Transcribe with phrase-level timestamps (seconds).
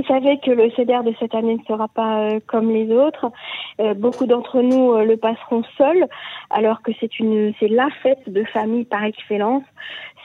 [0.00, 3.30] vous savez que le CEDER de cette année ne sera pas euh, comme les autres.
[3.80, 6.06] Euh, beaucoup d'entre nous le passeront seuls,
[6.48, 9.64] alors que c'est la fête de famille par excellence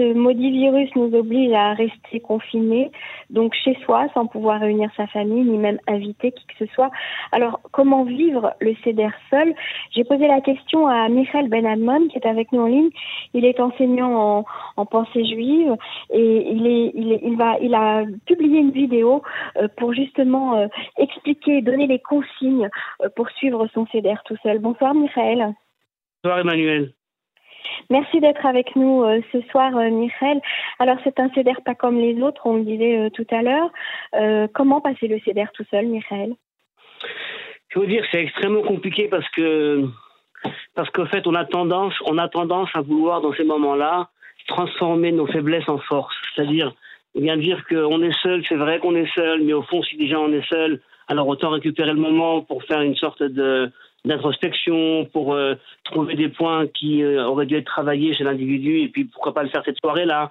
[0.00, 2.90] ce maudit virus nous oblige à rester confinés,
[3.28, 6.90] donc chez soi, sans pouvoir réunir sa famille, ni même inviter qui que ce soit.
[7.32, 9.54] Alors, comment vivre le CEDER seul?
[9.90, 12.90] J'ai posé la question à Michael Benadmon, qui est avec nous en ligne.
[13.34, 14.44] Il est enseignant
[14.76, 15.76] en, pensée juive
[16.10, 19.22] et il, a publié une vidéo
[19.56, 22.68] euh, pour justement euh, expliquer, donner les consignes
[23.02, 24.58] euh, pour suivre son CEDER tout seul.
[24.60, 25.54] Bonsoir, Michael.
[26.24, 26.94] Bonsoir, Emmanuel.
[27.88, 30.40] Merci d'être avec nous euh, ce soir, euh, Michel.
[30.78, 33.70] Alors, c'est un CEDER pas comme les autres, on le disait euh, tout à l'heure.
[34.54, 36.34] comment passer le CEDER tout seul, Michel?
[37.68, 39.84] Je veux dire, c'est extrêmement compliqué parce que,
[40.74, 44.08] parce qu'en fait, on a tendance, on a tendance à vouloir, dans ces moments-là,
[44.46, 46.14] transformer nos faiblesses en force.
[46.34, 46.72] C'est-à-dire,
[47.14, 49.96] eh bien dire qu'on est seul, c'est vrai qu'on est seul, mais au fond, si
[49.96, 53.70] déjà on est seul, alors autant récupérer le moment pour faire une sorte de,
[54.04, 58.88] d'introspection, pour euh, trouver des points qui euh, auraient dû être travaillés chez l'individu, et
[58.88, 60.30] puis pourquoi pas le faire cette soirée-là.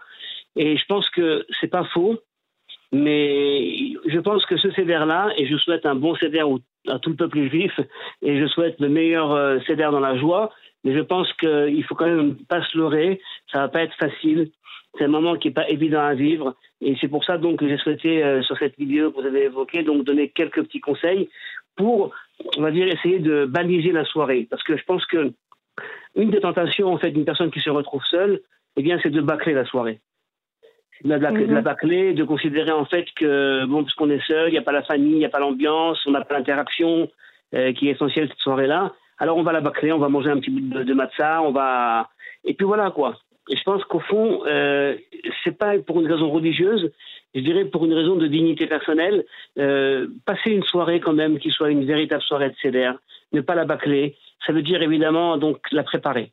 [0.56, 2.20] Et je pense que c'est pas faux,
[2.92, 6.44] mais je pense que ce CEDER-là, et je souhaite un bon CEDER
[6.88, 7.80] à tout le peuple juif,
[8.24, 10.52] et je souhaite le meilleur euh, CEDER dans la joie,
[10.84, 14.50] mais je pense qu'il faut quand même pas se leurrer, ça va pas être facile,
[14.98, 17.68] c'est un moment qui n'est pas évident à vivre, et c'est pour ça donc que
[17.68, 21.30] j'ai souhaité, sur cette vidéo que vous avez évoquée, donc donner quelques petits conseils
[21.80, 22.12] pour,
[22.58, 24.48] on va dire, essayer de baliser la soirée.
[24.50, 25.32] Parce que je pense que
[26.16, 28.42] une des tentations, en fait, d'une personne qui se retrouve seule,
[28.76, 30.02] eh bien, c'est de bâcler la soirée.
[31.06, 31.62] De la, mhm.
[31.62, 34.84] bâcler, de considérer, en fait, que, bon, puisqu'on est seul, il n'y a pas la
[34.84, 37.10] famille, il n'y a pas l'ambiance, on n'a pas l'interaction
[37.56, 38.94] euh, qui est essentielle cette soirée-là.
[39.18, 41.52] Alors, on va la bâcler, on va manger un petit bout de, de matzah, on
[41.52, 42.10] va.
[42.44, 43.18] Et puis voilà, quoi.
[43.50, 44.96] Et je pense qu'au fond, euh,
[45.44, 46.92] c'est pas pour une raison religieuse,
[47.34, 49.26] je dirais pour une raison de dignité personnelle,
[49.58, 52.94] euh, passer une soirée quand même qui soit une véritable soirée de CDR,
[53.34, 56.32] ne pas la bâcler, ça veut dire évidemment donc la préparer.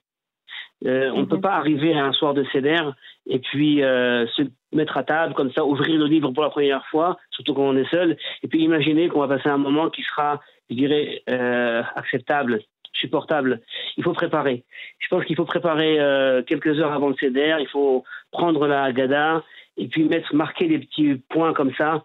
[0.84, 1.42] Euh, on ne peut mhm.
[1.42, 2.92] pas arriver à un soir de CDR
[3.26, 6.86] et puis euh, se mettre à table comme ça, ouvrir le livre pour la première
[6.86, 10.02] fois, surtout quand on est seul, et puis imaginer qu'on va passer un moment qui
[10.02, 12.60] sera, je dirais, euh, acceptable,
[13.00, 13.60] supportable.
[13.96, 14.64] Il faut préparer.
[14.98, 18.92] Je pense qu'il faut préparer euh, quelques heures avant le CDR, il faut prendre la
[18.92, 19.42] Gada,
[19.76, 22.04] et puis mettre, marquer des petits points comme ça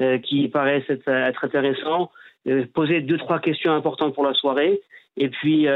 [0.00, 2.10] euh, qui paraissent être, intéressants,
[2.48, 4.80] euh, poser deux, trois questions importantes pour la soirée,
[5.16, 5.66] et puis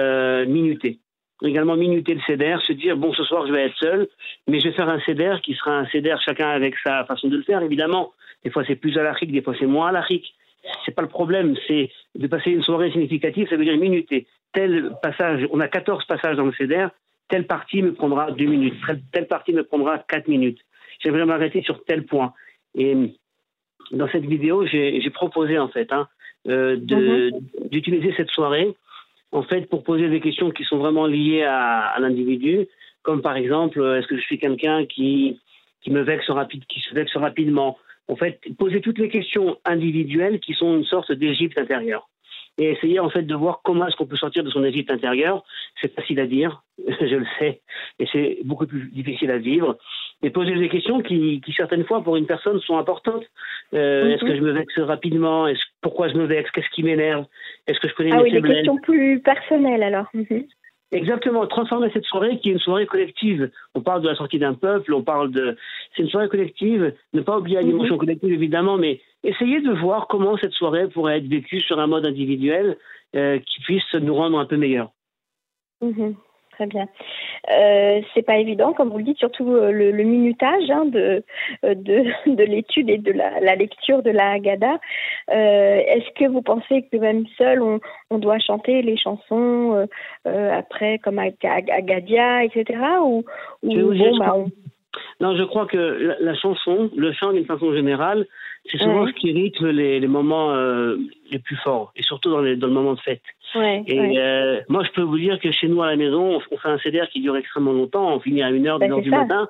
[0.46, 0.98] minuter.
[1.42, 4.08] Également minuter le CEDER, se dire, bon, ce soir, je vais être seul,
[4.48, 7.36] mais je vais faire un CEDER qui sera un CEDER chacun avec sa façon de
[7.36, 8.12] le faire, évidemment.
[8.42, 10.34] Des fois, c'est plus à l'Afrique, des fois, c'est moins à l'Afrique.
[10.84, 14.26] C'est pas le problème, c'est de passer une soirée significative, ça veut dire minuter.
[14.56, 16.88] Tel passage, on a 14 passages dans le CEDER,
[17.28, 18.74] telle partie me prendra deux minutes,
[19.12, 20.60] telle partie me prendra quatre minutes
[21.00, 22.32] j'aimerais m'arrêter sur tel point.
[22.74, 22.94] Et
[23.90, 26.08] dans cette vidéo, j'ai proposé en fait hein,
[26.48, 27.68] euh, mhm.
[27.70, 28.74] d'utiliser cette soirée
[29.32, 32.66] en fait pour poser des questions qui sont vraiment liées à, l'individu,
[33.02, 35.40] comme par exemple, est-ce que je suis quelqu'un qui
[35.82, 37.78] qui me vexe rapide, qui se vexe rapidement?
[38.08, 42.08] En fait, poser toutes les questions individuelles qui sont une sorte d'Égypte intérieure
[42.58, 45.44] et essayer en fait de voir comment est-ce qu'on peut sortir de son Égypte intérieur.
[45.80, 47.60] C'est facile à dire, je le sais,
[47.98, 49.76] et c'est beaucoup plus difficile à vivre.
[50.22, 53.24] Et poser des questions qui, qui certaines fois pour une personne sont importantes.
[53.74, 54.10] Euh, mhm.
[54.12, 55.46] Est-ce que je me vexe rapidement?
[55.46, 56.50] Est-ce pourquoi je me vexe?
[56.52, 57.26] Qu'est-ce qui m'énerve?
[57.66, 60.06] Est-ce que je connais ah mes oui, des questions plus personnelles alors.
[60.14, 60.44] Mhm.
[60.92, 63.50] Exactement, transformer cette soirée qui est une soirée collective.
[63.74, 65.56] On parle de la sortie d'un peuple, on parle de.
[65.94, 67.70] C'est une soirée collective, ne pas oublier la mhm.
[67.70, 71.88] dimension collective évidemment, mais essayer de voir comment cette soirée pourrait être vécue sur un
[71.88, 72.78] mode individuel
[73.16, 74.92] euh, qui puisse nous rendre un peu meilleurs.
[75.82, 76.14] Mhm.
[76.56, 76.86] Très bien.
[77.52, 81.22] Euh, c'est pas évident, comme vous le dites, surtout euh, le, minutage hein, de,
[81.66, 84.78] euh, de, de l'étude et de la, la, lecture de la Haggadah.
[85.30, 87.78] Euh, est-ce que vous pensez que même seul, on,
[88.08, 89.86] on doit chanter les chansons
[90.24, 92.78] après, comme Agadia, etc.
[93.02, 93.24] Ou,
[93.62, 94.34] ou bah,
[95.20, 98.26] Non, je crois que la, la chanson, le chant d'une façon générale,
[98.70, 100.54] c'est souvent ce qui rythme les, les moments
[101.30, 103.22] les plus forts, et surtout dans, les, dans le moment de fête.
[103.54, 106.56] Ouais, et euh, moi, je peux vous dire que chez nous à la maison, on,
[106.58, 109.48] fait un CDR qui dure extrêmement longtemps, on finit à 1h, ben 2h du matin.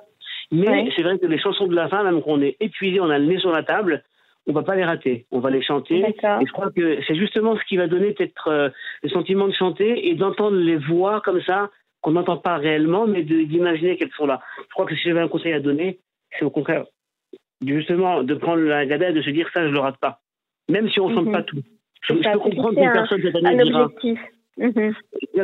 [0.51, 3.09] Mais c'est vrai que les chansons de la fin, même quand on est épuisé, on
[3.09, 4.03] a le nez sur la table,
[4.47, 5.99] on va pas les rater, on va les chanter.
[5.99, 6.15] Et
[6.45, 8.69] je crois que c'est justement ce qui va donner peut-être euh,
[9.03, 13.23] le sentiment de chanter et d'entendre les voix comme ça, qu'on n'entend pas réellement, mais
[13.23, 14.39] d'imaginer qu'elles sont là.
[14.57, 15.99] Je crois que si j'avais un conseil à donner,
[16.37, 16.85] c'est au contraire
[17.65, 20.19] justement de prendre la gadette, de se dire ça, je le rate pas.
[20.69, 21.31] Même si on ne chante mhm.
[21.31, 21.63] pas tout.
[22.01, 23.89] Je, peux comprendre qu'une personne cette année dira.
[24.57, 24.93] Mhm.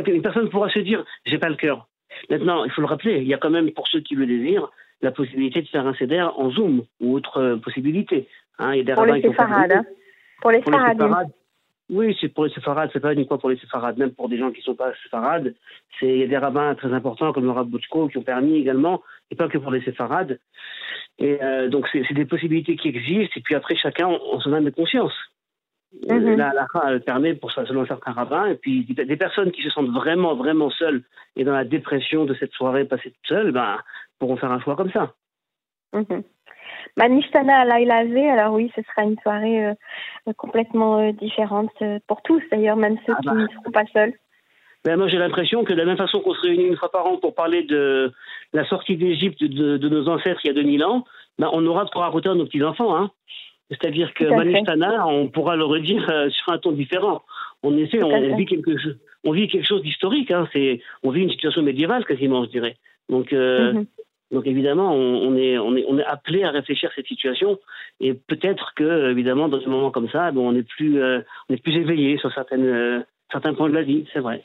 [0.07, 1.87] Une personne pourra se dire, j'ai pas le cœur.
[2.29, 4.69] Maintenant, il faut le rappeler, il y a quand même, pour ceux qui le désirent,
[5.01, 8.27] la possibilité de faire un CDR en Zoom ou autre euh, possibilité.
[8.59, 9.85] Hein, il y a des pour, les séfarades, hein.
[10.41, 11.31] pour les séfarades.
[11.89, 14.51] Oui, c'est pour les séfarades, c'est pas uniquement pour les séfarades, même pour des gens
[14.51, 15.53] qui ne sont pas séfarades.
[16.01, 19.03] Il y a des rabbins très importants comme le rabbin Boutko qui ont permis également,
[19.29, 20.39] et pas que pour les séfarades.
[21.19, 24.63] Et euh, donc, c'est des possibilités qui existent, et puis après, chacun en son âme
[24.63, 25.13] de conscience.
[26.01, 29.69] Mm La halakha permet pour ça, selon certains rabbins, et puis des personnes qui se
[29.69, 31.03] sentent vraiment, vraiment seules
[31.35, 33.77] et dans la dépression de cette soirée passée toute seule, ben,
[34.19, 35.13] pourront faire un choix comme ça.
[35.93, 36.21] Mm
[36.97, 41.71] Manishtana alors oui, ce sera une soirée euh, complètement euh, différente
[42.07, 43.33] pour tous d'ailleurs, même ceux ah qui bah.
[43.35, 44.13] ne seront pas seuls.
[44.85, 47.05] Ben moi j'ai l'impression que de la même façon qu'on se réunit une fois par
[47.05, 48.11] an pour parler de
[48.51, 51.05] la sortie d'Égypte de, nos ancêtres il y a 2000 ans,
[51.39, 52.95] ben on aura de quoi raconter à nos petits-enfants.
[52.95, 53.11] Hein.
[53.79, 57.21] C'est-à-dire que Manishtana, on pourra le redire sur un ton différent.
[57.63, 60.31] On essaie, on, vit quelque chose, on vit quelque chose d'historique.
[60.31, 60.47] Hein.
[60.53, 62.75] C'est, on vit une situation médiévale quasiment, je dirais.
[63.09, 63.85] Donc, mhm.
[64.33, 67.59] Donc évidemment, on, est, on, est, on est appelé à réfléchir à cette situation
[67.99, 71.53] et peut-être que évidemment dans un moment comme ça, bon, on est plus euh, on
[71.53, 72.99] est plus éveillé sur certaines, euh,
[73.31, 74.43] certains points de la vie, c'est vrai.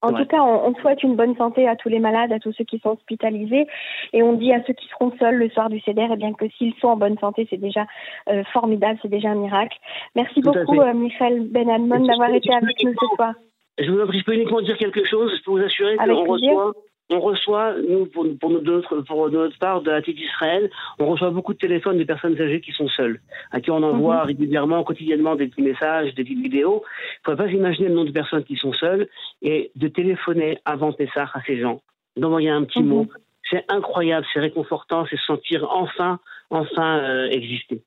[0.00, 2.64] En tout cas, on, souhaite une bonne santé à tous les malades, à tous ceux
[2.64, 3.66] qui sont hospitalisés,
[4.12, 6.48] et on dit à ceux qui seront seuls le soir du CEDER, eh bien que
[6.56, 7.84] s'ils sont en bonne santé, c'est déjà
[8.28, 9.76] euh, formidable, c'est déjà un miracle.
[10.14, 13.34] Merci beaucoup, Michel Benalmon, d'avoir été avec nous ce soir.
[13.78, 15.32] Je prie, je peux uniquement dire quelque chose.
[15.36, 16.72] Je peux vous assurer qu'on reçoit
[17.10, 21.54] on reçoit, nous, pour, notre, pour notre part, de la tête d'Israël, on reçoit beaucoup
[21.54, 23.20] de téléphones de personnes âgées qui sont seules,
[23.50, 24.26] à qui on envoie mhm.
[24.26, 26.82] régulièrement, quotidiennement des petits messages, des petites vidéos.
[26.84, 29.08] Il ne faut pas s'imaginer le nombre de personnes qui sont seules
[29.40, 31.80] et de téléphoner avant Pessah à ces gens,
[32.16, 32.88] d'envoyer un petit mhm.
[32.88, 33.06] mot.
[33.50, 36.20] C'est incroyable, c'est réconfortant, c'est se sentir enfin,
[36.50, 37.82] enfin euh, exister.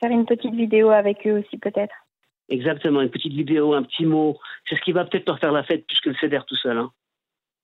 [0.00, 1.94] Faire une petite vidéo avec eux aussi, peut-être.
[2.48, 4.38] Exactement, une petite vidéo, un petit mot.
[4.66, 6.78] C'est ce qui va peut-être leur faire la fête plus que le CEDER tout seul.
[6.78, 6.90] Hein.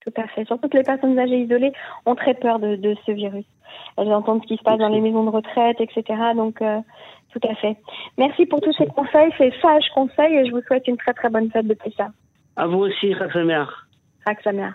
[0.04, 0.44] Tout à fait.
[0.44, 1.72] Surtout que les personnes âgées isolées
[2.04, 3.46] ont très peur de, ce virus.
[3.96, 6.04] Elles entendent ce qui se passe dans les maisons de retraite, etc.
[6.36, 6.80] Donc, euh,
[7.32, 7.76] tout à fait.
[8.18, 11.30] Merci pour tous ces conseils, ces sages conseils, et je vous souhaite une très très
[11.30, 12.08] bonne fête de ça.
[12.56, 13.64] À vous aussi, Raksamer.
[14.26, 14.70] Raksamer.